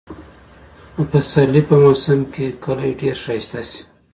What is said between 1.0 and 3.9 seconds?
پسرلي په موسم کې کلى ډېر ښايسته شي.